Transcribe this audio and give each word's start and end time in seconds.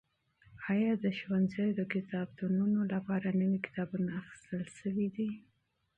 ایا 0.71 0.91
د 1.03 1.05
ښوونځیو 1.17 1.69
د 1.79 1.81
کتابتونونو 1.93 2.79
لپاره 2.93 3.27
نوي 3.41 3.59
کتابونه 3.65 4.09
اخیستل 4.19 4.61
شوي 4.79 5.07
دي؟ 5.15 5.29